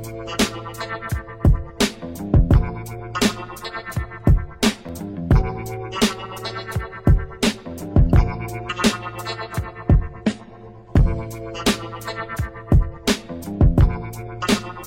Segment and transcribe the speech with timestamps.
[0.00, 0.16] Estos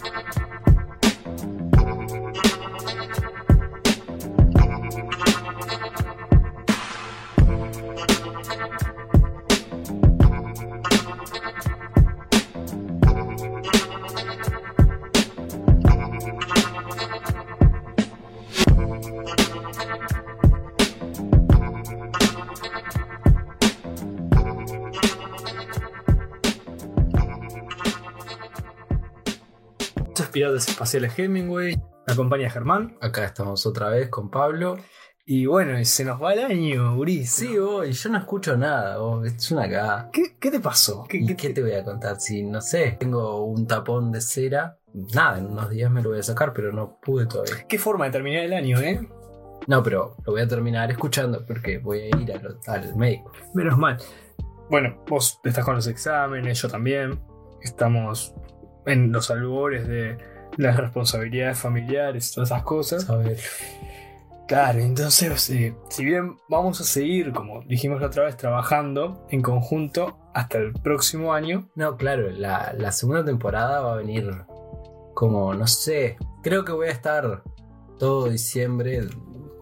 [0.02, 0.53] piratas
[30.74, 31.76] espaciales Hemingway.
[32.08, 32.98] Me acompaña Germán.
[33.00, 34.78] Acá estamos otra vez con Pablo.
[35.26, 37.26] Y bueno, y se nos va el año, Uri.
[37.26, 40.10] Sí, vos, y yo no escucho nada, vos, es una cagada.
[40.12, 41.06] ¿Qué, qué te pasó?
[41.08, 42.20] ¿Qué, ¿Y qué qué te- te voy a contar?
[42.20, 44.78] Si no sé, tengo un tapón de cera.
[44.94, 47.66] Nada, en unos días me lo voy a sacar, pero no pude todavía.
[47.70, 49.00] qué forma de terminar el año, eh?
[49.68, 53.32] No, pero lo voy a terminar escuchando porque voy a ir al, al médico.
[53.54, 53.98] Menos mal.
[54.70, 57.22] Bueno, vos estás con los exámenes, yo también.
[57.62, 58.34] Estamos
[58.86, 60.18] en los albores de
[60.58, 63.10] las responsabilidades familiares, todas esas cosas.
[63.10, 63.38] A ver.
[64.48, 69.42] Claro, entonces, eh, si bien vamos a seguir, como dijimos la otra vez, trabajando en
[69.42, 74.46] conjunto hasta el próximo año, No, claro, la, la segunda temporada va a venir
[75.14, 77.44] como, no sé, creo que voy a estar
[77.98, 79.08] todo diciembre,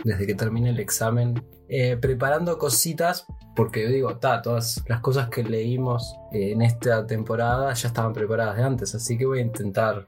[0.04, 3.26] desde que termine el examen, eh, preparando cositas,
[3.56, 8.58] porque digo, ta, todas las cosas que leímos eh, en esta temporada ya estaban preparadas
[8.58, 10.08] de antes, así que voy a intentar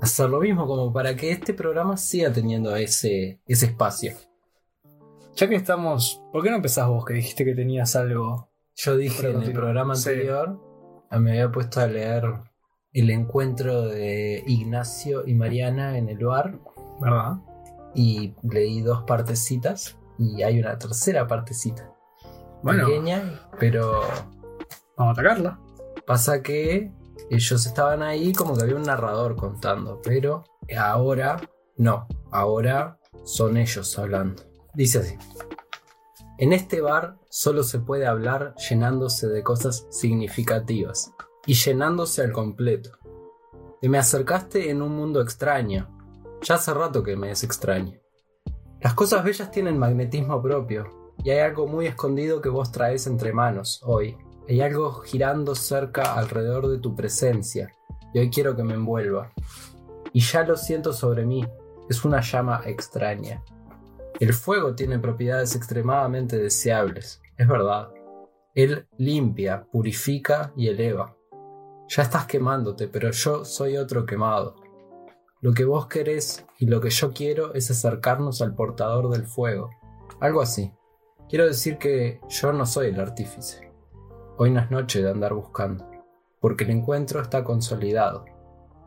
[0.00, 4.12] hacer lo mismo como para que este programa siga teniendo ese, ese espacio.
[5.34, 8.48] ya que estamos, ¿por qué no empezás vos que dijiste que tenías algo?
[8.74, 10.08] Yo dije en el programa Sí.
[10.10, 10.60] anterior,
[11.10, 12.24] ah, me había puesto a leer
[12.92, 16.58] el encuentro de Ignacio y Mariana en el bar
[17.00, 17.36] ¿Verdad?
[17.94, 21.90] y leí dos partecitas y hay una tercera partecita.
[22.62, 24.00] Bueno, Pequeña, pero
[24.96, 25.60] vamos a atacarla.
[26.06, 26.90] pasa que
[27.30, 30.44] ellos estaban ahí como que había un narrador contando, pero
[30.76, 31.40] ahora
[31.76, 34.42] no, ahora son ellos hablando.
[34.74, 35.16] Dice así.
[36.38, 41.12] En este bar solo se puede hablar llenándose de cosas significativas
[41.46, 42.90] y llenándose al completo.
[43.80, 45.88] Te me acercaste en un mundo extraño.
[46.42, 47.98] Ya hace rato que me es extraño.
[48.80, 53.32] Las cosas bellas tienen magnetismo propio y hay algo muy escondido que vos traes entre
[53.32, 54.16] manos hoy.
[54.48, 57.72] Hay algo girando cerca alrededor de tu presencia
[58.14, 59.32] y hoy quiero que me envuelva.
[60.12, 61.44] Y ya lo siento sobre mí,
[61.88, 63.42] es una llama extraña.
[64.20, 67.90] El fuego tiene propiedades extremadamente deseables, es verdad.
[68.54, 71.16] Él limpia, purifica y eleva.
[71.88, 74.54] Ya estás quemándote, pero yo soy otro quemado.
[75.40, 79.70] Lo que vos querés y lo que yo quiero es acercarnos al portador del fuego.
[80.20, 80.72] Algo así.
[81.28, 83.65] Quiero decir que yo no soy el artífice.
[84.38, 85.88] Hoy no es noche de andar buscando,
[86.40, 88.24] porque el encuentro está consolidado.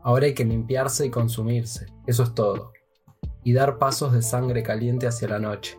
[0.04, 2.72] Ahora hay que limpiarse y consumirse, eso es todo.
[3.44, 5.78] Y dar pasos de sangre caliente hacia la noche,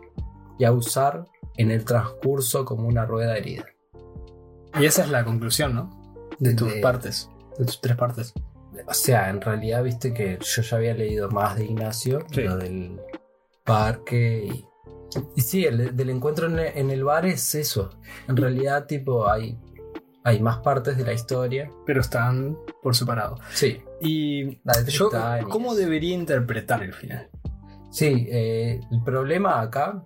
[0.59, 1.25] y a usar
[1.57, 3.65] en el transcurso como una rueda herida.
[4.79, 5.89] Y esa es la conclusión, ¿no?
[6.39, 8.33] De tus De- partes, de tus tres partes.
[8.87, 12.41] O sea, en realidad viste que yo ya había leído más de Ignacio, Sí.
[12.41, 12.99] lo del
[13.63, 14.65] parque y...
[15.35, 17.89] Y sí, el del encuentro en el, bar es eso.
[18.27, 19.57] En realidad, tipo, hay,
[20.23, 21.69] hay más partes de la historia.
[21.85, 23.37] Pero están por separado.
[23.51, 25.11] Sí, Y yo,
[25.49, 27.29] ¿cómo debería interpretar el final?
[27.89, 30.05] Sí, eh, el problema acá,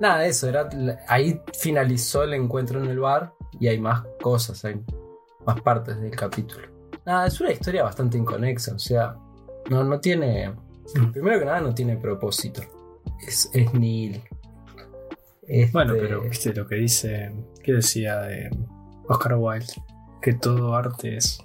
[0.00, 0.68] nada, eso, era,
[1.08, 4.82] ahí finalizó el encuentro en el bar y hay más cosas, hay
[5.46, 6.68] más partes del capítulo.
[7.06, 9.16] Nada, es una historia bastante inconexa, o sea,
[9.70, 10.54] no, no tiene,
[11.12, 12.60] primero que nada no tiene propósito,
[13.26, 14.22] es, es nihil.
[15.42, 17.32] Este, Bueno, pero viste lo que dice,
[17.62, 18.50] ¿qué decía de
[19.08, 19.72] Oscar Wilde?
[20.20, 21.38] Que todo arte es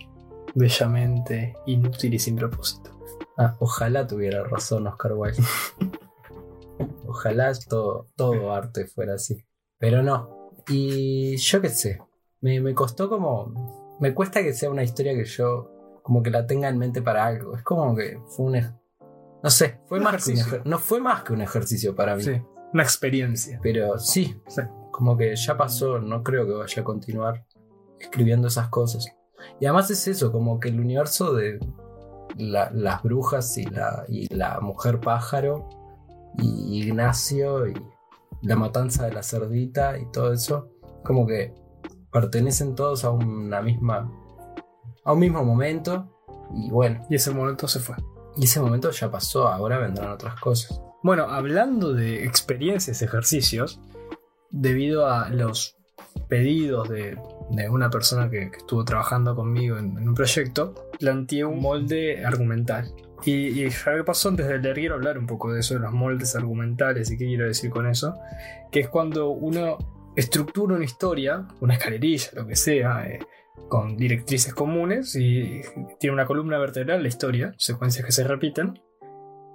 [0.56, 2.92] bellamente inútil y sin propósito.
[3.38, 5.44] ah, ojalá tuviera razón Oscar Wilde.
[7.08, 9.46] ojalá todo, todo arte fuera así,
[9.78, 10.52] pero no.
[10.68, 12.00] Y yo qué sé,
[12.42, 13.98] me, me costó como.
[14.00, 17.26] Me cuesta que sea una historia que yo como que la tenga en mente para
[17.26, 17.56] algo.
[17.56, 18.81] Es como que fue un.
[19.44, 22.24] No sé, fue Un más que un no fue más que un ejercicio para mí.
[22.24, 22.42] Sí,
[22.74, 23.60] una experiencia.
[23.64, 24.62] Pero sí, Sí.
[24.92, 27.46] como que ya pasó, no creo que vaya a continuar
[28.00, 29.06] escribiendo esas cosas.
[29.60, 31.60] Y además es eso, como que el universo de
[32.38, 35.68] la- las brujas y la, y la mujer pájaro
[36.38, 37.74] y Ignacio y
[38.44, 40.70] la matanza de la cerdita y todo eso,
[41.04, 41.54] como que
[42.12, 44.10] pertenecen todos a una misma
[45.04, 46.08] a un mismo momento
[46.54, 47.96] Y bueno, Y ese momento se fue.
[48.38, 50.82] Y ese momento ya pasó, ahora vendrán otras cosas.
[51.04, 53.80] Bueno, hablando de experiencias, ejercicios,
[54.50, 55.76] debido a los
[56.28, 57.18] pedidos de,
[57.50, 62.26] de una persona que, que estuvo trabajando conmigo en, en un proyecto, planteé un molde
[62.26, 62.94] argumental.
[63.24, 65.92] Y, y ya pasó antes de leer, quiero hablar un poco de eso, de los
[65.92, 68.16] moldes argumentales y qué quiero decir con eso,
[68.72, 69.78] que es cuando uno
[70.16, 73.20] estructura una historia, una escalerilla, lo que sea, eh,
[73.68, 75.62] con directrices comunes y
[76.00, 78.82] tiene una columna vertebral la historia, secuencias que se repiten,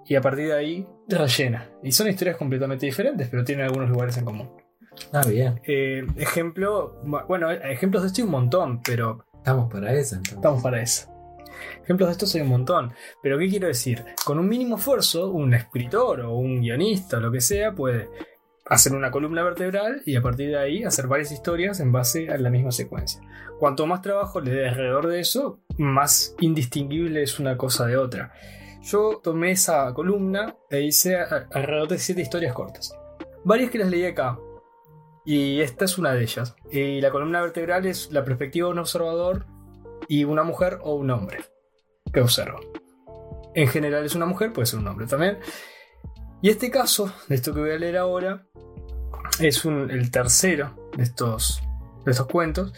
[0.04, 1.70] y a partir de ahí rellena.
[1.82, 4.50] Y son historias completamente diferentes, pero tienen algunos lugares en común.
[5.12, 5.60] Ah, bien.
[5.66, 10.34] Eh, ejemplo, bueno, ejemplos de esto hay un montón, pero Estamos para eso entonces.
[10.34, 11.08] estamos para eso.
[11.84, 12.92] Ejemplos de estos hay un montón.
[13.22, 14.04] Pero ¿qué quiero decir?
[14.24, 18.08] Con un mínimo esfuerzo, un escritor o un guionista o lo que sea puede
[18.68, 22.36] hacer una columna vertebral y a partir de ahí hacer varias historias en base a
[22.38, 23.20] la misma secuencia.
[23.58, 28.32] Cuanto más trabajo le dé alrededor de eso, más indistinguible es una cosa de otra.
[28.82, 32.94] Yo tomé esa columna e hice alrededor de siete historias cortas.
[33.44, 34.38] Varias que las leí acá.
[35.24, 36.54] Y esta es una de ellas.
[36.70, 39.46] Y la columna vertebral es la perspectiva de un observador
[40.08, 41.38] y una mujer o un hombre
[42.12, 42.60] que observa.
[43.54, 45.38] En general es una mujer, puede ser un hombre también.
[46.46, 48.46] Y este caso, de esto que voy a leer ahora,
[49.40, 51.60] es un- el tercero de estos,
[52.04, 52.72] de estos cuentos.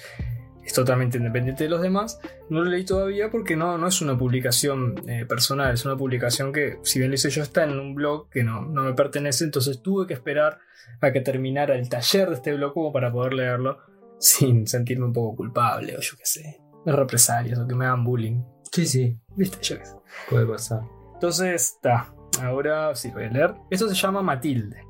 [0.64, 2.18] Es totalmente independiente de los demás.
[2.48, 6.50] No lo leí todavía porque no, no es una publicación eh, personal, es una publicación
[6.50, 9.44] que, si bien lo hice yo, está en un blog que no, no me pertenece.
[9.44, 10.60] Entonces tuve que esperar
[11.02, 13.76] a que terminara el taller de este blog como para poder leerlo
[14.18, 16.58] sin sentirme un poco culpable o yo qué sé.
[16.86, 18.42] De represalias o que me hagan bullying.
[18.72, 19.58] Sí, sí, ¿Viste?
[19.60, 19.92] Yo qué sé.
[20.30, 20.80] puede pasar.
[21.12, 22.14] Entonces, está.
[22.42, 23.54] Ahora sí voy a leer.
[23.70, 24.86] Esto se llama Matilde.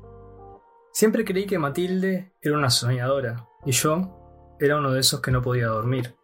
[0.91, 5.41] Siempre creí que Matilde era una soñadora y yo era uno de esos que no
[5.41, 6.15] podía dormir.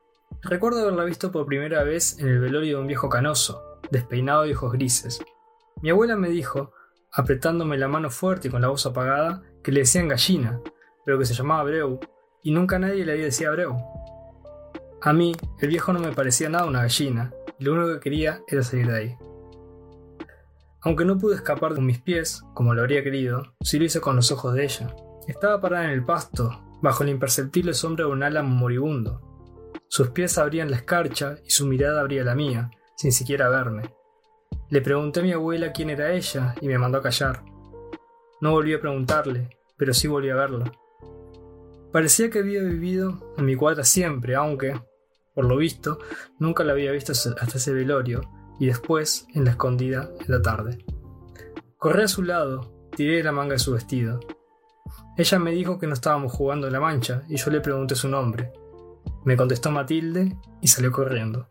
[0.41, 4.53] Recuerdo haberla visto por primera vez en el velorio de un viejo canoso, despeinado y
[4.53, 5.19] ojos grises.
[5.81, 6.73] Mi abuela me dijo,
[7.11, 10.59] apretándome la mano fuerte y con la voz apagada, que le decían gallina,
[11.05, 11.99] pero que se llamaba Breu,
[12.43, 13.75] y nunca nadie le decía Breu.
[15.01, 18.41] A mí, el viejo no me parecía nada una gallina, y lo único que quería
[18.47, 19.17] era salir de ahí.
[20.85, 24.15] Aunque no pude escapar con mis pies, como lo habría querido, sí lo hice con
[24.15, 24.95] los ojos de ella.
[25.27, 29.73] Estaba parada en el pasto, bajo la imperceptible sombra de un álamo moribundo.
[29.87, 33.95] Sus pies abrían la escarcha y su mirada abría la mía, sin siquiera verme.
[34.69, 37.43] Le pregunté a mi abuela quién era ella y me mandó a callar.
[38.39, 40.71] No volví a preguntarle, pero sí volví a verla.
[41.91, 44.79] Parecía que había vivido en mi cuadra siempre, aunque,
[45.33, 45.97] por lo visto,
[46.37, 48.21] nunca la había visto hasta ese velorio,
[48.59, 50.85] y después en la escondida en la tarde.
[51.77, 54.19] Corrí a su lado, tiré la manga de su vestido.
[55.17, 58.07] Ella me dijo que no estábamos jugando en la mancha y yo le pregunté su
[58.07, 58.51] nombre.
[59.23, 61.47] Me contestó Matilde y salió corriendo.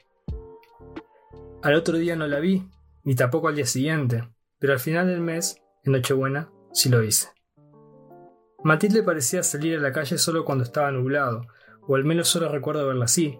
[1.63, 2.69] Al otro día no la vi,
[3.05, 4.29] ni tampoco al día siguiente,
[4.59, 7.29] pero al final del mes, en Nochebuena, sí lo hice.
[8.63, 11.47] Matilde parecía salir a la calle solo cuando estaba nublado,
[11.87, 13.39] o al menos solo recuerdo verla así,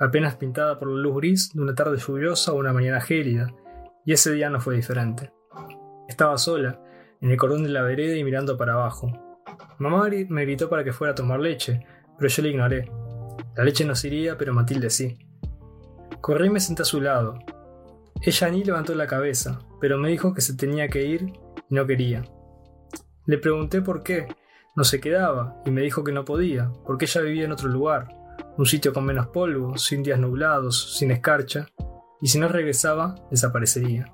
[0.00, 3.54] apenas pintada por la luz gris de una tarde lluviosa o una mañana gélida,
[4.04, 5.30] y ese día no fue diferente.
[6.08, 6.80] Estaba sola,
[7.20, 9.12] en el cordón de la vereda y mirando para abajo.
[9.78, 11.86] Mamá me gritó para que fuera a tomar leche,
[12.18, 12.90] pero yo la ignoré.
[13.56, 15.18] La leche no se iría, pero Matilde sí.
[16.20, 17.38] Corrí y me senté a su lado.
[18.22, 21.32] Ella ni levantó la cabeza, pero me dijo que se tenía que ir
[21.68, 22.24] y no quería.
[23.26, 24.28] Le pregunté por qué.
[24.76, 28.08] No se quedaba, y me dijo que no podía, porque ella vivía en otro lugar,
[28.60, 31.68] un sitio con menos polvo, sin días nublados, sin escarcha,
[32.20, 34.12] y si no regresaba, desaparecería.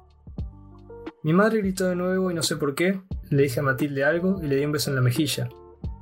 [1.25, 4.41] Mi madre gritó de nuevo y no sé por qué, le dije a Matilde algo
[4.41, 5.49] y le di un beso en la mejilla.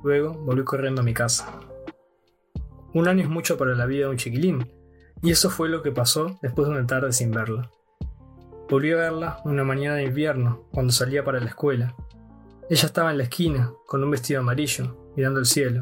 [0.03, 1.59] Luego volví corriendo a mi casa.
[2.93, 4.71] Un año es mucho para la vida de un chiquilín,
[5.23, 7.71] y eso fue lo que pasó después de una tarde sin verla.
[8.69, 11.95] Volví a verla una mañana de invierno, cuando salía para la escuela.
[12.69, 15.81] Ella estaba en la esquina, con un vestido amarillo, mirando el cielo.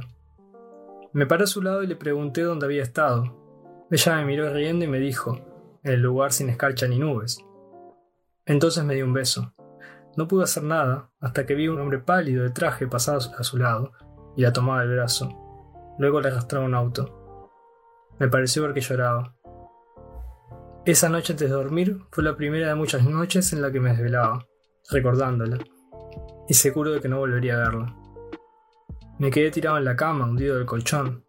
[1.13, 3.85] Me paré a su lado y le pregunté dónde había estado.
[3.91, 5.39] Ella me miró riendo y me dijo,
[5.83, 7.37] en el lugar sin escarcha ni nubes.
[8.47, 9.53] Entonces me dio un beso.
[10.17, 13.59] No pude hacer nada hasta que vi un hombre pálido de traje pasar a su
[13.59, 13.91] lado
[14.35, 15.29] y la tomaba del brazo.
[15.99, 17.49] Luego la arrastraba a un auto.
[18.19, 19.35] Me pareció ver que lloraba.
[20.85, 23.91] Esa noche antes de dormir fue la primera de muchas noches en la que me
[23.91, 24.47] desvelaba,
[24.89, 25.59] recordándola,
[26.49, 28.02] y seguro de que no volvería a verla.
[29.23, 31.23] Me quedé tirado en la cama, hundido del colchón.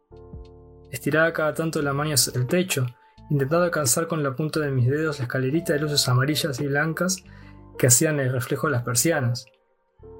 [0.91, 2.87] Estiraba cada tanto la mano hacia el techo,
[3.31, 7.23] intentando alcanzar con la punta de mis dedos la escalerita de luces amarillas y blancas
[7.79, 9.47] que hacían el reflejo de las persianas,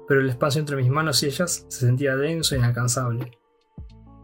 [0.07, 3.37] pero el espacio entre mis manos y ellas se sentía denso e inalcanzable.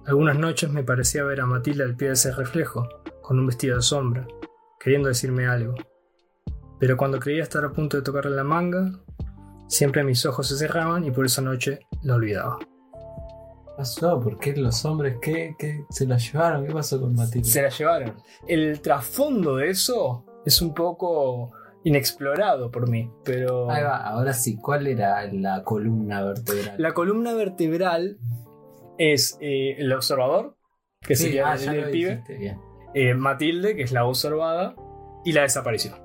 [0.06, 2.88] Algunas noches me parecía ver a Matilda al pie de ese reflejo,
[3.22, 4.26] con un vestido de sombra,
[4.80, 5.76] queriendo decirme algo.
[6.80, 8.94] Pero cuando creía estar a punto de tocarle la manga,
[9.68, 12.58] siempre mis ojos se cerraban y por esa noche la olvidaba.
[13.82, 14.20] ¿Qué pasó?
[14.20, 16.68] ¿Por qué los hombres qué, qué se la llevaron?
[16.68, 17.50] ¿Qué pasó con Matilde?
[17.50, 18.16] Se la llevaron.
[18.48, 21.52] El trasfondo de eso es un poco
[21.84, 23.72] inexplorado por mí, pero...
[23.72, 26.76] Ahí va, ahora sí, ¿cuál era la columna vertebral?
[26.78, 28.20] La columna vertebral
[29.00, 30.56] es eh, el observador,
[31.02, 32.24] que Sí, sería ah, el, pibe,
[32.94, 34.76] eh, Matilde, que es la observada,
[35.26, 35.96] y la desaparición.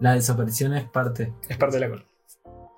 [0.00, 1.32] La desaparición es parte.
[1.48, 2.08] Es parte de la columna.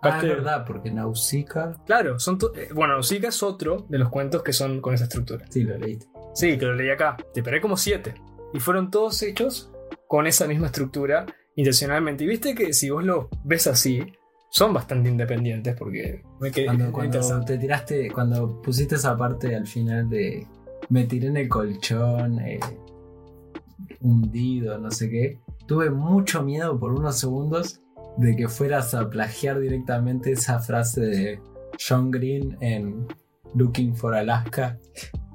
[0.03, 1.77] Ah, es verdad, porque Nausicaa.
[1.85, 5.05] Claro, son to- eh, bueno, Nausicaa es otro de los cuentos que son con esa
[5.05, 5.45] estructura.
[5.51, 6.07] Sí, lo leíste.
[6.35, 7.17] Sí, que lo leí acá.
[7.35, 8.15] Te esperé como siete.
[8.55, 9.71] Y fueron todos hechos
[10.09, 11.27] con esa misma estructura
[11.57, 12.25] intencionalmente.
[12.25, 14.01] Y viste que si vos lo ves así,
[14.49, 19.67] son bastante independientes porque me quedé Cuando, cuando te tiraste, cuando pusiste esa parte al
[19.67, 20.47] final de
[20.89, 22.59] me tiré en el colchón, eh,
[24.01, 27.81] hundido, no sé qué, tuve mucho miedo por unos segundos
[28.17, 31.41] de que fueras a plagiar directamente esa frase de
[31.79, 33.07] John Green en
[33.55, 34.79] Looking for Alaska.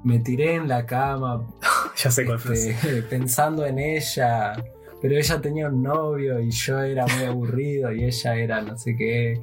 [0.04, 1.46] Me tiré en la cama
[1.96, 4.52] Ya sé cuál este, pensando en ella,
[5.00, 8.94] pero ella tenía un novio y yo era muy aburrido y ella era no sé
[8.96, 9.40] qué.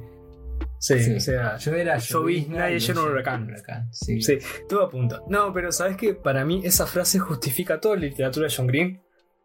[0.78, 1.14] Sí, Sí.
[1.14, 3.48] o sea, Yo era Llovizna y ella era un huracán.
[3.90, 4.20] Sí.
[4.20, 4.38] Sí,
[4.68, 5.24] todo a punto.
[5.28, 9.00] No, pero sabes que para mí esa frase justifica toda la literatura de John Green.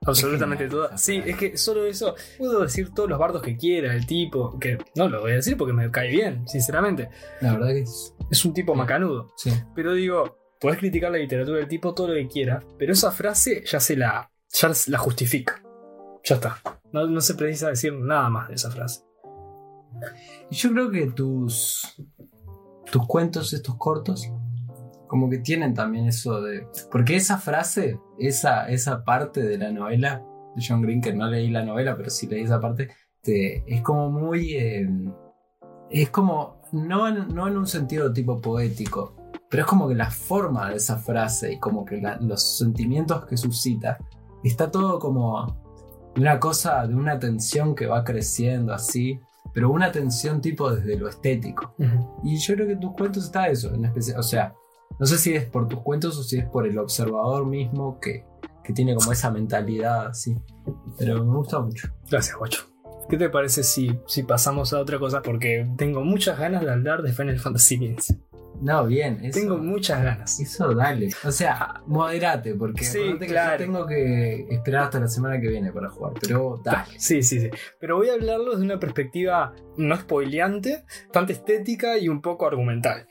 [0.06, 0.98] Absolutamente toda.
[0.98, 2.16] Sí, es que solo eso.
[2.38, 4.58] Puedo decir todos los bardos que quiera, el tipo.
[4.60, 7.10] Que no lo voy a decir porque me cae bien, sinceramente.
[7.42, 9.34] La verdad que es- Es un tipo macanudo.
[9.36, 9.52] sí.
[9.76, 13.64] Pero digo, podés criticar la literatura del tipo todo lo que quieras, pero esa frase
[13.66, 15.62] ya se la, ya la justifica.
[16.24, 16.62] Ya está.
[16.92, 19.02] No, no se precisa decir nada más de esa frase.
[20.50, 21.96] Y Yo creo que tus
[22.92, 24.32] tus cuentos, estos cortos,
[25.10, 26.66] como que tienen también eso de.
[26.90, 30.24] Porque esa frase, esa, esa parte de la novela
[30.56, 32.90] de John Green, que no leí la novela, pero sí leí esa parte,
[33.22, 34.54] te- es como muy.
[34.56, 34.88] eh,
[35.90, 36.62] es como.
[36.72, 39.16] No en, no en un sentido tipo poético,
[39.50, 43.26] pero es como que la forma de esa frase y como que la- los sentimientos
[43.26, 43.98] que suscita,
[44.44, 45.58] está todo como
[46.16, 49.20] una cosa de una tensión que va creciendo así,
[49.52, 51.74] pero una tensión tipo desde lo estético.
[52.24, 54.54] Y yo creo que en tus cuentos está eso, en especial, o sea,
[54.98, 58.26] no sé si es por tus cuentos o si es por el observador mismo que,
[58.64, 60.38] que tiene como esa mentalidad así,
[60.98, 61.90] pero me gusta mucho.
[62.10, 62.66] Gracias, guacho.
[63.10, 65.22] ¿Qué te parece si, si pasamos a otra cosa?
[65.22, 68.16] Porque tengo muchas ganas de hablar de Final Fantasy XV.
[68.62, 70.40] No, bien, eso, Tengo muchas ganas.
[70.40, 71.10] eso dale.
[71.26, 75.72] O sea, moderate, porque Sí, que yo tengo que esperar hasta la semana que viene
[75.72, 77.00] para jugar, pero dale.
[77.00, 77.50] Sí, sí, sí.
[77.80, 83.08] Pero voy a hablarlo desde una perspectiva no spoileante, bastante estética y un poco argumental.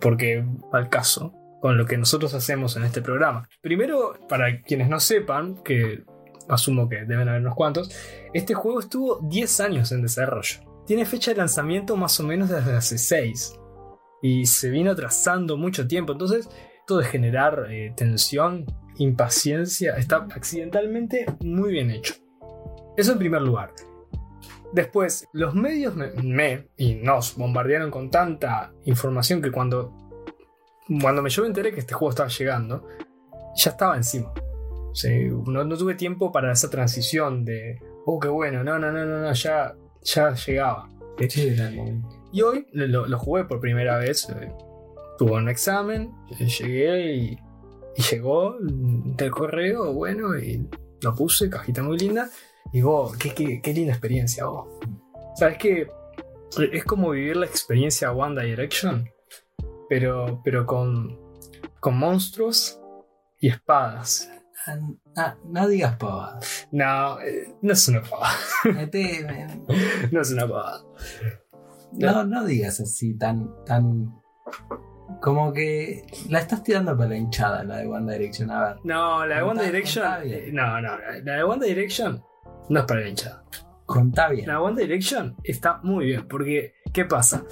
[0.00, 3.48] Porque al caso con lo que nosotros hacemos en este programa.
[3.60, 6.02] Primero, para quienes no sepan, que
[6.48, 7.94] asumo que deben haber unos cuantos,
[8.34, 10.58] este juego estuvo 10 años en desarrollo.
[10.88, 13.60] Tiene fecha de lanzamiento más o menos desde hace 6.
[14.22, 16.12] Y se vino atrasando mucho tiempo.
[16.12, 16.48] Entonces,
[16.80, 18.66] esto de generar eh, tensión,
[18.98, 22.14] impaciencia, está accidentalmente muy bien hecho.
[22.96, 23.72] Eso en primer lugar.
[24.72, 29.92] Después, los medios me, me y nos bombardearon con tanta información que cuando,
[31.00, 32.88] cuando me yo me enteré que este juego estaba llegando,
[33.54, 34.32] ya estaba encima.
[34.90, 35.10] O sea,
[35.46, 39.20] no, no tuve tiempo para esa transición de, oh, qué bueno, no, no, no, no,
[39.20, 40.88] no, ya, ya llegaba.
[41.28, 42.08] Sí, era el momento.
[42.32, 44.28] Y hoy lo, lo jugué por primera vez.
[44.30, 44.52] eh,
[45.18, 46.10] tuve un examen,
[46.40, 47.38] eh, llegué y,
[47.96, 50.66] y llegó del correo, bueno, y
[51.02, 52.30] lo puse, cajita muy linda.
[52.72, 54.66] Y vos, qué, qué, qué linda experiencia, vos.
[55.36, 55.86] ¿Sabes qué?
[56.72, 59.08] Es como vivir la experiencia One Direction,
[59.88, 61.18] pero, pero con,
[61.80, 62.80] con monstruos
[63.40, 64.30] y espadas.
[64.66, 64.78] Ah,
[65.16, 66.38] ah, no digas pavada.
[66.70, 68.34] No, eh, no es una pavada.
[70.12, 70.84] No es una pavada.
[71.92, 74.14] No, no digas así tan, tan.
[75.20, 78.50] Como que la estás tirando para la hinchada, la de One Direction.
[78.50, 78.76] A ver.
[78.84, 80.04] No, la de One Direction.
[80.24, 82.22] eh, No, no, la de One Direction
[82.72, 83.44] no es para la hinchada.
[83.84, 84.46] Contá bien.
[84.46, 87.44] La One Direction está muy bien, porque ¿qué pasa?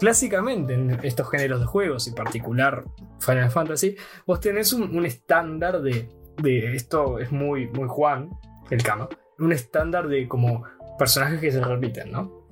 [0.00, 2.84] Clásicamente en estos géneros de juegos, en particular
[3.20, 3.94] Final Fantasy,
[4.26, 6.08] vos tenés un, un estándar de,
[6.42, 6.74] de.
[6.74, 8.30] Esto es muy, muy Juan,
[8.70, 9.08] el Kama.
[9.38, 10.64] Un estándar de como
[10.98, 12.48] personajes que se repiten, ¿no?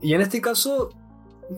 [0.00, 0.90] Y en este caso,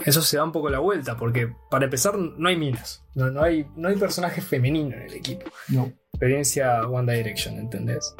[0.04, 3.42] eso se da un poco la vuelta, porque para empezar, no hay minas, no, no
[3.42, 5.92] hay, no hay personaje femenino en el equipo No.
[6.12, 8.14] experiencia One Direction, ¿entendés?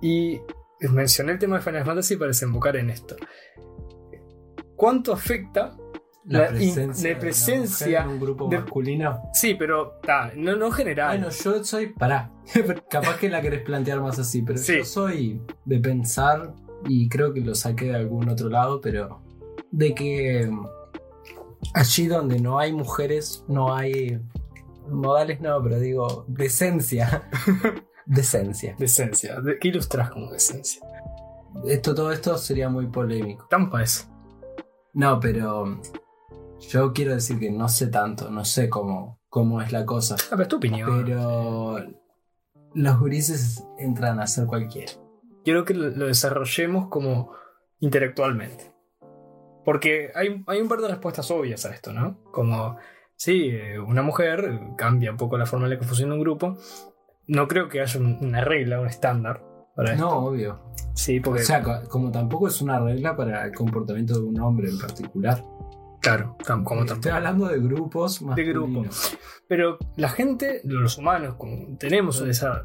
[0.00, 0.40] Y
[0.90, 3.16] mencioné el tema de Final Fantasy para desembocar en esto.
[4.76, 5.76] ¿Cuánto afecta?
[6.24, 9.22] La in- la de una presencia mujer en un grupo de- masculino.
[9.32, 11.18] Sí, pero ta, no, no general.
[11.18, 11.86] Bueno, yo soy.
[11.88, 12.30] Pará.
[12.90, 14.78] Capaz que la querés plantear más así, pero Sí.
[14.78, 16.54] yo soy de pensar
[16.88, 19.20] y creo que lo saqué de algún otro lado, pero
[19.72, 20.66] de que mm,
[21.74, 24.20] allí donde no hay mujeres, no hay
[24.88, 27.28] modales, no, pero digo, decencia.
[28.14, 28.74] decencia.
[28.78, 29.40] Decencia.
[29.40, 30.82] ¿De- ¿Qué ilustras como decencia?
[31.66, 33.46] Esto, todo esto sería muy polémico.
[33.48, 34.08] Tampa es.
[34.94, 35.80] No, pero
[36.60, 40.16] yo quiero decir que no sé tanto, no sé cómo, cómo es la cosa.
[40.26, 41.04] Ah, pero es tu opinión.
[41.04, 41.78] Pero
[42.74, 44.92] los gurises entran a ser cualquiera.
[45.44, 47.32] Quiero que lo lo desarrollemos como
[47.80, 48.72] intelectualmente.
[49.64, 52.22] Porque hay, hay un par de respuestas obvias a esto, ¿no?
[52.32, 52.76] Como,
[53.16, 56.56] sí, eh, una mujer cambia un poco la forma en la que funciona un grupo.
[57.28, 59.42] No creo que haya un- una regla, un estándar
[59.76, 60.04] para esto.
[60.04, 60.60] No, obvio.
[60.94, 64.38] Sí, O porque, sea, co- como tampoco es una regla para el comportamiento de un
[64.40, 65.42] hombre en particular.
[66.00, 67.14] claro, tam- como Estoy tampoco.
[67.14, 68.54] hablando de grupos De masculinos.
[68.72, 69.18] grupos.
[69.48, 72.64] Pero la gente, los humanos, como tenemos esa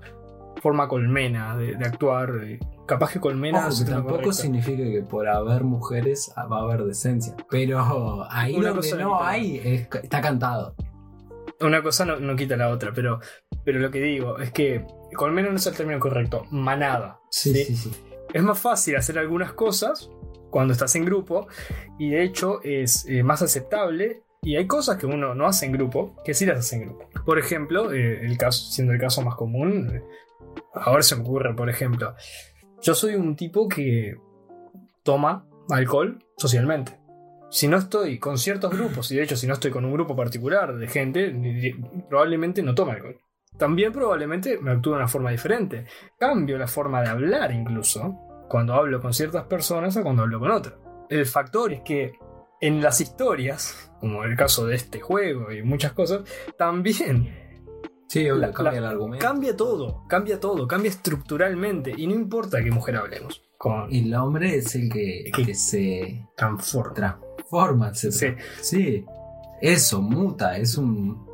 [0.59, 2.31] forma colmena de, de actuar.
[2.43, 4.33] eh, Capaz que colmena Ojo, que tampoco correcta.
[4.33, 7.35] significa que por haber mujeres ah, va a haber decencia.
[7.49, 10.73] Pero ahí Una donde cosa no hay, es- está cantado.
[11.61, 13.19] Una cosa no, no quita la otra, pero,
[13.67, 17.19] pero lo que digo es que colmena no es el término correcto, manada.
[17.29, 17.75] Sí, ¿sí?
[17.75, 17.91] sí.
[18.33, 20.09] Es más fácil hacer algunas cosas
[20.49, 21.49] cuando estás en grupo
[21.99, 25.73] y de hecho es eh, más aceptable y hay cosas que uno no hace en
[25.73, 27.09] grupo que sí las hace en grupo.
[27.25, 30.01] Por ejemplo, eh, el caso, siendo el caso más común, eh,
[30.73, 32.15] ahora se me ocurre, por ejemplo,
[32.81, 34.15] yo soy un tipo que
[35.03, 36.97] toma alcohol socialmente.
[37.49, 40.15] Si no estoy con ciertos grupos, y de hecho si no estoy con un grupo
[40.15, 41.35] particular de gente,
[42.07, 43.19] probablemente no tome alcohol.
[43.57, 45.85] También probablemente me actúe de una forma diferente.
[46.19, 48.15] Cambio la forma de hablar incluso
[48.49, 50.75] cuando hablo con ciertas personas a cuando hablo con otras.
[51.09, 52.13] El factor es que
[52.61, 56.21] en las historias, como el caso de este juego y muchas cosas,
[56.57, 57.45] también
[58.09, 59.25] Sí, obvio, La- cambia la- el argumento.
[59.25, 63.43] cambia todo, cambia todo, cambia estructuralmente y no importa qué mujer hablemos.
[63.57, 66.93] Con El hombre es el que, se transforma.
[66.93, 68.11] transforma, etc.
[68.13, 68.27] Sí.
[68.61, 69.05] Sí,
[69.61, 71.26] eso, muta, es un,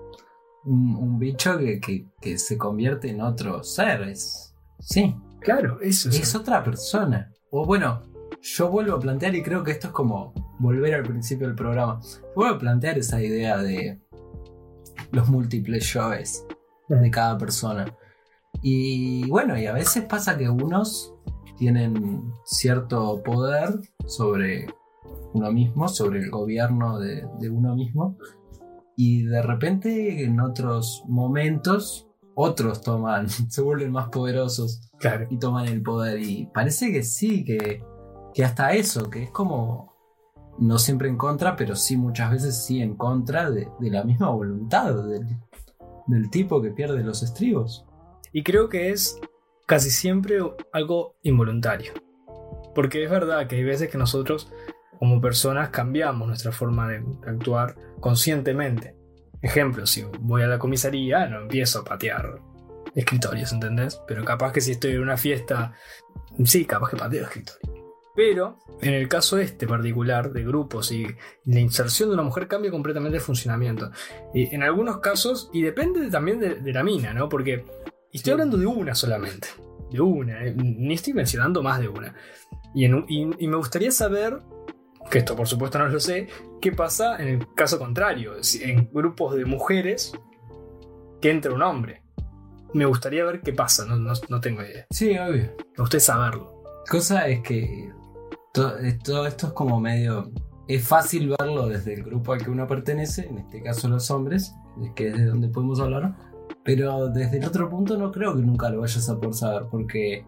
[0.65, 4.02] un, un bicho que, que- que se convierte en otro ser.
[4.04, 6.19] Es, sí, Claro, eso es.
[6.19, 7.30] es otra persona.
[7.52, 8.02] O bueno,
[8.41, 11.99] yo vuelvo a plantear, y creo que esto es como volver al principio del programa.
[12.36, 13.99] Vuelvo a plantear esa idea de
[15.12, 16.45] los múltiples yoes
[16.88, 17.86] de cada persona.
[18.62, 21.13] Y bueno, y a veces pasa que unos
[21.58, 24.67] tienen cierto poder sobre
[25.34, 28.17] uno mismo, sobre el gobierno de, de uno mismo,
[28.95, 35.27] y de repente en otros momentos otros toman, se vuelven más poderosos Claro.
[35.29, 36.19] y toman el poder.
[36.19, 37.84] Y parece que sí, que,
[38.34, 39.93] que hasta eso, que es como,
[40.60, 44.29] no siempre en contra, pero sí muchas veces sí en contra de, de la misma
[44.29, 45.27] voluntad del,
[46.08, 47.86] del tipo que pierde los estribos.
[48.32, 49.19] Y creo que es
[49.67, 50.39] casi siempre
[50.71, 51.93] algo involuntario.
[52.73, 54.51] Porque es verdad que hay veces que nosotros,
[55.03, 58.95] como personas, cambiamos nuestra forma de actuar conscientemente.
[59.41, 62.39] Ejemplo, si voy a la comisaría, no empiezo a patear
[62.95, 63.99] escritorios, ¿entendés?
[64.07, 65.73] Pero capaz que si estoy en una fiesta,
[66.45, 67.69] sí, capaz que pateo escritorios.
[68.15, 71.05] Pero en el caso este particular de grupos y
[71.43, 73.91] la inserción de una mujer cambia completamente el funcionamiento.
[74.33, 77.27] Y en algunos casos, y depende también de, de la mina, ¿no?
[77.27, 77.65] Porque
[78.13, 79.49] estoy hablando de una solamente.
[79.91, 82.15] De una, eh, ni estoy mencionando más de una.
[82.73, 84.39] Y, en y- y me gustaría saber,
[85.09, 86.27] que esto por supuesto no lo sé,
[86.61, 90.13] qué pasa en el caso contrario, en grupos de mujeres
[91.21, 92.01] que entra un hombre.
[92.73, 94.87] Me gustaría ver qué pasa, no, no- no tengo idea.
[94.89, 95.51] Sí, obvio.
[95.57, 96.63] Me gustaría saberlo.
[96.89, 100.31] Cosa es que eh, todo esto es como medio...
[100.67, 104.55] Es fácil verlo desde el grupo al que uno pertenece, en este caso los hombres,
[104.95, 106.15] que es de donde podemos hablar,
[106.63, 110.25] pero desde el otro punto no creo que nunca lo vayas a poder saber, porque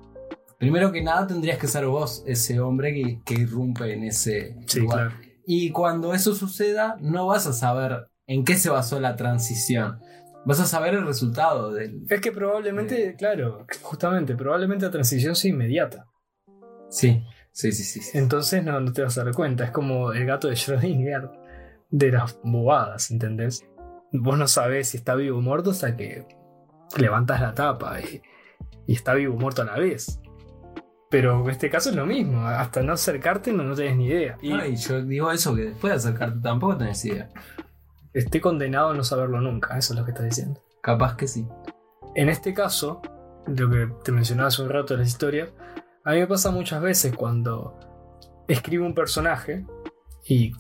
[0.60, 4.80] primero que nada tendrías que ser vos ese hombre que, que irrumpe en ese Sí,
[4.82, 5.10] lugar.
[5.10, 5.26] claro.
[5.48, 10.00] Y cuando eso suceda, no vas a saber en qué se basó la transición.
[10.46, 12.04] Vas a saber el resultado del...
[12.10, 16.08] Es que probablemente, claro, justamente, probablemente la transición sea inmediata.
[16.90, 18.02] Sí, sí, sí, sí.
[18.02, 18.18] sí.
[18.18, 19.66] Entonces no, no te vas a dar cuenta.
[19.66, 21.32] Es como el gato de Schrödinger
[21.90, 23.66] de las bobadas, ¿entendés?
[24.12, 26.26] Vos no sabés si está vivo o muerto hasta que
[26.98, 28.22] levantas la tapa y,
[28.88, 30.20] y está vivo o muerto a la vez.
[31.16, 32.46] Pero en este caso es lo mismo.
[32.46, 34.38] Hasta no acercarte no, no tenés ni idea.
[34.42, 37.30] Y No, y yo digo eso, que después de acercarte tampoco tenés idea.
[38.14, 39.78] esté condenado a no saberlo nunca.
[39.78, 40.62] Eso es lo que estás diciendo.
[40.82, 41.48] Capaz que sí.
[42.16, 43.02] En este caso,
[43.48, 45.50] lo que te mencionaba hace un rato de las historias,
[46.04, 47.80] a mí me pasa muchas veces cuando
[48.50, 49.66] escribo un personaje
[50.28, 50.52] y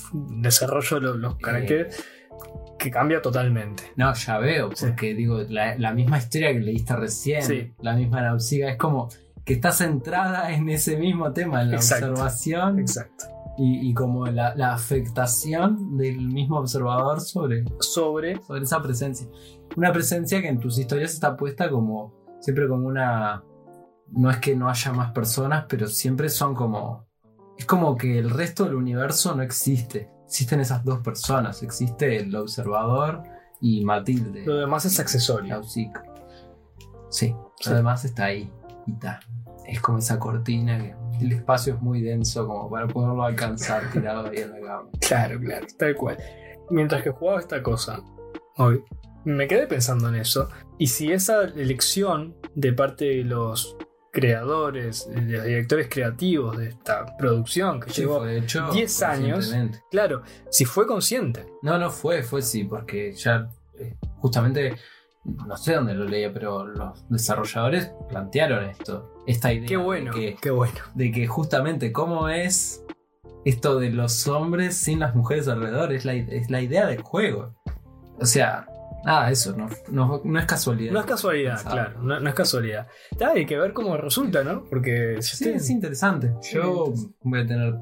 [0.41, 2.01] desarrollo lo- los caracteres
[2.79, 3.83] que cambia totalmente.
[3.97, 4.85] No, ya veo, Sí.
[4.87, 7.73] porque digo, la, la misma historia que leíste recién, Sí.
[7.81, 9.09] la misma náusica, es como
[9.45, 12.09] que está centrada en ese mismo tema, en la Exacto.
[12.11, 13.25] observación Exacto.
[13.57, 18.41] y, y como la, la afectación del mismo observador sobre, Sobre.
[18.41, 19.27] sobre esa presencia.
[19.77, 23.43] Una presencia que en tus historias está puesta como siempre como una...
[24.11, 27.05] No es que no haya más personas, pero siempre son como...
[27.57, 30.09] Es como que el resto del universo no existe.
[30.25, 31.63] Existen esas dos personas.
[31.63, 33.23] Existe el observador
[33.61, 34.45] y Matilde.
[34.45, 35.53] Lo demás es accesorio.
[35.55, 36.03] Nausica.
[37.09, 37.69] Sí, Sí.
[37.71, 38.51] además está ahí.
[39.67, 40.95] Es como esa cortina que
[41.25, 44.89] el espacio es muy denso como para poderlo alcanzar tirado ahí en la cama.
[44.99, 46.17] Claro, claro, tal cual.
[46.69, 48.01] Mientras que jugaba esta cosa,
[48.57, 48.83] hoy,
[49.23, 50.49] me quedé pensando en eso.
[50.77, 53.77] Y si esa elección de parte de los
[54.11, 59.53] creadores, de los directores creativos de esta producción que Sí, llevó, fue hecho 10 años.
[59.91, 61.45] claro, si fue consciente.
[61.61, 64.75] No, no fue, fue sí, porque ya eh, justamente,
[65.25, 69.67] no sé dónde lo leía, pero los desarrolladores plantearon esto, esta idea.
[69.67, 70.77] Qué bueno, De que, qué bueno.
[70.93, 72.83] de que justamente cómo es
[73.43, 77.55] esto de los hombres sin las mujeres alrededor, es la, es la idea del juego.
[78.19, 78.67] O sea,
[79.03, 80.91] nada, eso, no, no, no es casualidad.
[80.93, 81.75] No es casualidad, Pensaba.
[81.75, 82.87] claro, no, no es casualidad.
[83.19, 84.63] Ya, hay que ver cómo resulta, ¿no?
[84.65, 86.33] Porque si Sí, usted- es interesante.
[86.51, 87.75] Yo voy a tener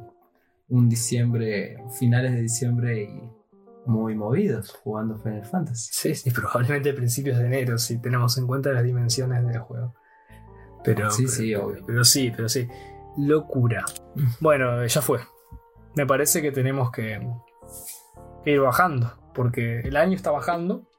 [0.70, 3.22] un diciembre, finales de diciembre y
[3.86, 5.89] muy movidos jugando Final Fantasy.
[5.91, 9.93] Sí, sí, probablemente principios de enero, si tenemos en cuenta las dimensiones del juego.
[10.84, 11.84] Pero Sí, pero- sí, pero, obvio.
[11.86, 12.67] pero sí, pero sí.
[13.17, 13.86] Locura.
[14.39, 15.19] Bueno, ya fue.
[15.96, 17.22] Me parece que tenemos que,
[18.46, 20.89] ir bajando, porque el año está bajando,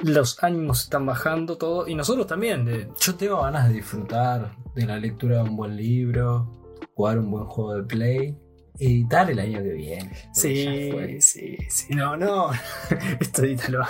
[0.00, 2.92] los ánimos están bajando, todo, y nosotros también.
[3.00, 6.50] Yo tengo ganas de disfrutar de la lectura de un buen libro,
[6.94, 8.38] jugar un buen juego de play,
[8.78, 10.10] editar el año que viene.
[10.32, 12.50] Sí, sí, sí, no, no.
[13.20, 13.84] Esto edítalo.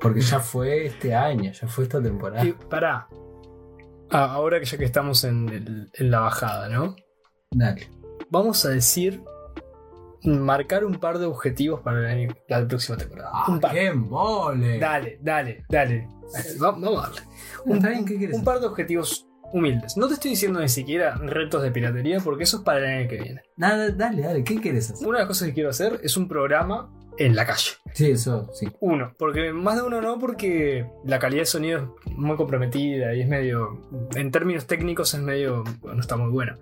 [0.00, 2.44] Porque ya fue este año, ya fue esta temporada.
[2.44, 3.08] Y pará.
[4.10, 6.94] Ah, ahora que ya que estamos en, el- en la bajada, ¿no?
[7.50, 7.88] Dale.
[8.30, 9.22] Vamos a decir
[10.22, 13.30] marcar un par de objetivos para el año- la próxima temporada.
[13.48, 13.70] un par.
[13.70, 14.78] Ah, ¡Qué mole!
[14.78, 16.08] Dale, dale, dale.
[16.60, 17.20] Va- Vamos a darle.
[17.64, 19.96] Un, un par de objetivos humildes.
[19.96, 23.08] No te estoy diciendo ni siquiera retos de piratería porque eso es para el año
[23.08, 23.42] que viene.
[23.56, 25.06] Nada, dale, dale, ¿qué quieres hacer?
[25.06, 27.70] Una de las cosas que quiero hacer es un programa en la calle.
[27.94, 28.66] Sí, eso, sí.
[28.80, 33.22] Uno, porque más de uno no, porque la calidad de sonido es muy comprometida y
[33.22, 33.88] es medio.
[34.14, 35.64] En términos técnicos es medio.
[35.82, 36.56] no está muy bueno.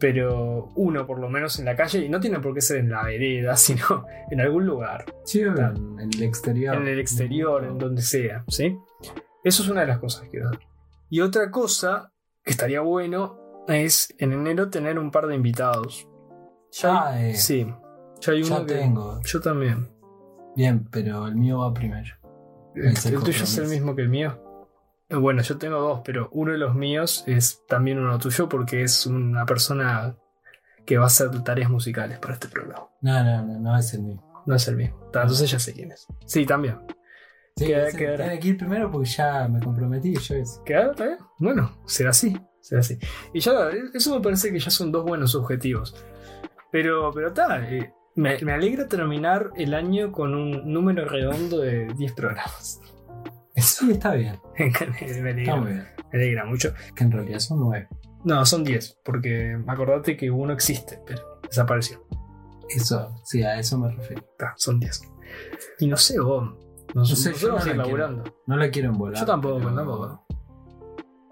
[0.00, 2.90] Pero uno, por lo menos en la calle, y no tiene por qué ser en
[2.90, 5.56] la vereda, sino en algún lugar, Sí, en,
[6.00, 6.74] en el exterior.
[6.74, 8.76] en el exterior, en donde sea, ¿sí?
[9.44, 10.60] Eso es una de las cosas que quiero hacer.
[11.08, 12.12] Y otra cosa
[12.44, 16.06] que estaría bueno es en enero tener un par de invitados.
[16.72, 17.66] Ya, hay- eh, sí,
[18.20, 19.20] ya hay uno ya que- tengo.
[19.22, 19.88] Yo también.
[20.56, 22.14] Bien, pero el mío va primero.
[22.74, 24.40] El, tuyo es el mismo que el mío.
[25.08, 28.82] Eh, Bueno, yo tengo dos, pero uno de los míos es también uno tuyo porque
[28.82, 30.16] es una persona
[30.84, 32.88] que va a hacer tareas musicales para este programa.
[33.00, 34.22] No, no, no, no es el mío.
[34.46, 34.76] No es el.
[35.12, 36.06] Ta, Entonces ya sé quién es.
[36.26, 36.78] Sí, también.
[37.56, 38.24] Sí, Queda- ese quedará.
[38.24, 40.14] tiene que ir primero porque ya me comprometí.
[40.18, 40.60] Yo es.
[40.64, 40.90] ¿Queda?
[40.90, 41.18] ¿Está bien?
[41.38, 42.36] Bueno, será así.
[42.60, 42.98] Será así.
[43.32, 43.52] Y ya,
[43.92, 45.94] eso me parece que ya son dos buenos objetivos.
[46.72, 47.58] Pero, pero está.
[48.16, 52.80] me, me alegra terminar el año con un número redondo de 10 programas.
[53.56, 54.40] Sí, está bien.
[54.58, 54.84] me, Está
[55.30, 55.86] alegra, muy bien.
[56.12, 56.74] me alegra mucho.
[56.96, 57.86] Que en realidad son nueve.
[58.24, 62.04] No, son 10, porque acordate que uno existe, pero desapareció.
[62.68, 64.24] Eso, sí, a eso me refiero.
[64.38, 65.02] Ta, son 10.
[65.78, 66.52] Y no sé, vos.
[66.94, 68.22] Nos, No sé, yo no la quiero.
[68.46, 69.20] No la quiero embolar.
[69.20, 70.24] Yo tampoco, pero- tampoco.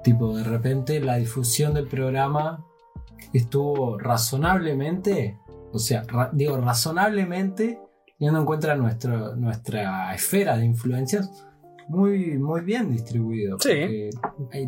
[0.03, 2.65] Tipo, de repente la difusión del programa
[3.33, 5.39] estuvo razonablemente,
[5.73, 7.79] o sea, ra- digo razonablemente,
[8.19, 11.47] teniendo en cuenta nuestro, nuestra esfera de influencias,
[11.89, 13.59] muy, muy bien distribuido.
[13.61, 13.71] Sí.
[13.71, 14.11] eh,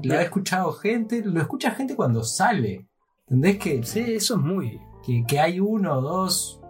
[0.05, 2.87] Lo ha escuchado gente, lo escucha gente cuando sale.
[3.27, 4.81] ¿Entendés que, Sí, eso es muy.
[5.05, 6.61] que, que hay uno o dos,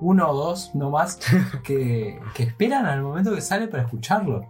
[0.00, 1.18] uno o dos no más,
[1.64, 4.38] que, que esperan al momento que sale para escucharlo?
[4.38, 4.48] O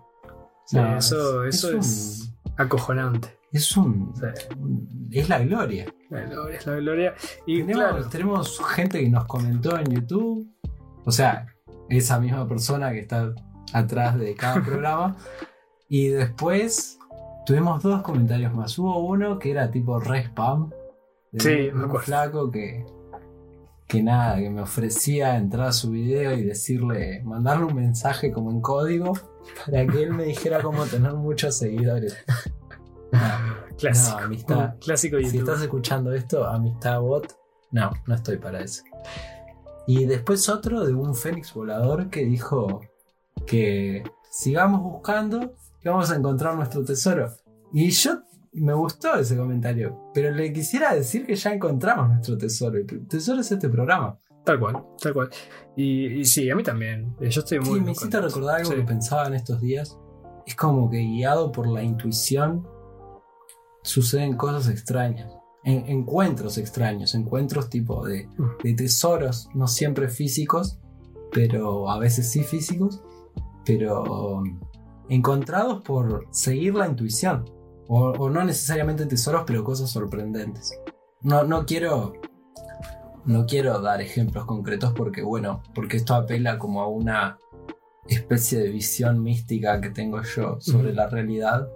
[0.64, 3.36] Sí, eso- eso un- es- Acojonante.
[3.52, 4.22] es un, Sí.
[4.58, 5.86] un- es la gloria.
[6.10, 7.14] La gloria es la gloria.
[7.46, 10.48] Y Tenemos, claro, tenemos gente que nos comentó en YouTube.
[11.04, 11.46] O sea,
[11.88, 13.32] esa misma persona que está
[13.72, 15.16] atrás de cada programa.
[15.88, 16.98] y después
[17.46, 18.78] tuvimos dos comentarios más.
[18.78, 20.70] Hubo uno que era tipo re spam.
[21.32, 22.04] De Sí, un, me un acuerdo.
[22.06, 22.84] flaco que.
[23.90, 28.52] Que nada, que me ofrecía entrar a su video y decirle, mandarle un mensaje como
[28.52, 29.14] en código
[29.66, 32.16] para que él me dijera cómo tener muchos seguidores.
[33.76, 34.20] Clásico.
[34.20, 34.74] no, amistad.
[34.78, 35.48] clásico de si YouTube.
[35.48, 37.36] estás escuchando esto, amistad bot,
[37.72, 38.84] no, no estoy para eso.
[39.88, 42.82] Y después otro de un fénix volador que dijo
[43.44, 47.28] que sigamos buscando y vamos a encontrar nuestro tesoro.
[47.72, 48.22] Y yo
[48.52, 50.10] me gustó ese comentario.
[50.14, 52.76] Pero le quisiera decir que ya encontramos nuestro tesoro.
[52.78, 54.18] El tesoro es este programa.
[54.44, 55.30] Tal cual, tal cual.
[55.76, 57.14] Y, y sí, a mí también.
[57.20, 57.78] Yo estoy muy.
[57.78, 58.76] Sí, me hiciste recordar algo Sí.
[58.76, 59.98] que pensaba en estos días.
[60.46, 62.66] Es como que guiado por la intuición
[63.82, 65.30] suceden cosas extrañas.
[65.62, 68.28] En- encuentros extraños, encuentros tipo de,
[68.64, 70.78] de tesoros, no siempre físicos,
[71.32, 73.02] pero a veces sí físicos,
[73.66, 74.02] pero
[74.38, 74.58] um,
[75.10, 77.44] encontrados por seguir la intuición.
[77.92, 80.78] O, o no necesariamente tesoros, pero cosas sorprendentes.
[81.22, 82.12] No, no quiero.
[83.24, 87.36] No quiero dar ejemplos concretos porque, bueno, porque esto apela como a una
[88.06, 91.68] especie de visión mística que tengo yo sobre la realidad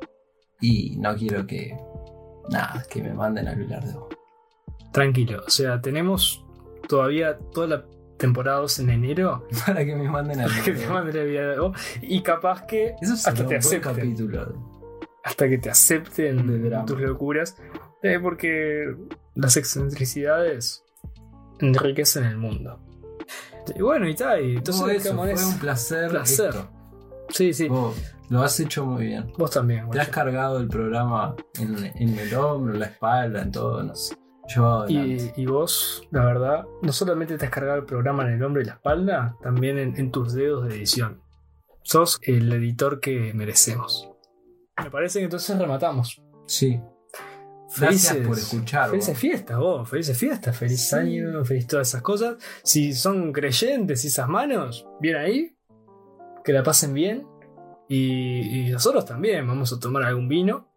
[0.61, 1.77] y no quiero que.
[2.48, 3.94] Nada, que me manden a hablar de.
[4.92, 6.44] Tranquilo, o sea, tenemos
[6.88, 7.85] todavía toda la
[8.18, 11.72] temporada 2 en enero Para que me manden a vida de
[12.03, 13.94] y capaz que Eso hasta te acepten.
[13.94, 14.74] capítulo.
[15.25, 17.57] Hasta que te acepten De tus locuras,
[18.03, 18.95] eh, porque
[19.35, 20.85] las excentricidades
[21.59, 22.79] enriquecen el mundo.
[23.75, 26.11] Y bueno, y tal, y entonces eso, fue un placer.
[26.11, 26.49] Placer.
[26.51, 26.71] esto.
[27.31, 27.97] Sí, sí, Vos
[28.29, 29.33] lo has hecho muy bien.
[29.39, 29.89] vos también.
[29.91, 33.95] Te has cargado el programa en, en el hombro, en la espalda, en todo, no
[33.95, 34.17] sé.
[34.89, 38.61] Y, y vos, la verdad, no solamente te has cargado el programa en el hombro
[38.61, 41.23] y la espalda, también en, en tus dedos de edición.
[41.83, 44.13] Sos el editor que merecemos.
[44.83, 46.23] Me parece que entonces rematamos.
[46.47, 46.81] Sí.
[47.77, 48.91] Gracias Felices, por escuchar.
[48.91, 49.89] Felices fiestas, vos.
[49.89, 50.57] Felices fiestas.
[50.57, 50.97] Feliz Sí.
[50.97, 52.37] año, feliz todas esas cosas.
[52.63, 55.57] Si son creyentes y esas manos, bien ahí.
[56.45, 57.27] Que la pasen bien.
[57.89, 60.71] Y, y nosotros también vamos a tomar algún vino.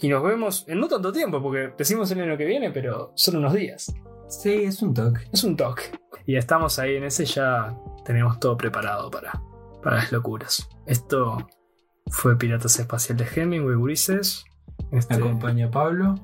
[0.00, 3.36] Y nos vemos en no tanto tiempo, porque decimos el año que viene, pero son
[3.36, 3.92] unos días.
[4.28, 5.22] Sí, es un toque.
[5.32, 5.82] Es un toque.
[6.24, 9.42] Y estamos ahí en ese, ya tenemos todo preparado para,
[9.82, 10.68] para las locuras.
[10.86, 11.48] Esto
[12.10, 14.44] fue Piratas Espacial de Hemingway, Gurises.
[14.90, 16.14] Me Este, acompaña Pablo.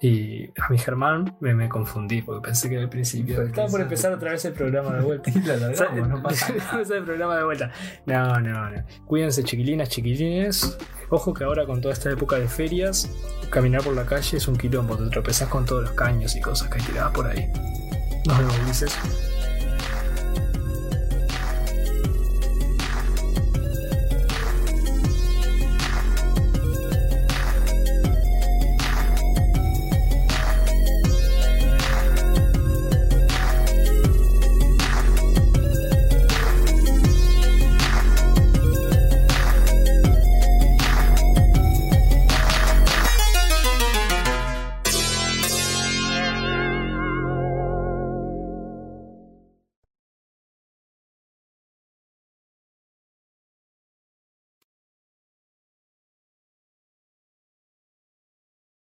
[0.00, 3.40] y a mi Germán me, me confundí porque pensé que era el principio.
[3.42, 5.30] Estaba por empezar otra vez el programa de vuelta.
[5.34, 6.70] Y lo alargamos, no pasa nada.
[6.72, 7.70] Empezar el programa de vuelta.
[8.06, 8.82] No, no, no.
[9.06, 10.76] Cuídense, chiquilinas, chiquilines.
[11.10, 13.08] Ojo que ahora con toda esta época de ferias,
[13.50, 14.96] caminar por la calle es un quilombo.
[14.96, 17.46] Te tropezás con todos los caños y cosas que hay tiradas por ahí.
[18.26, 18.98] Nos vemos, Ulises.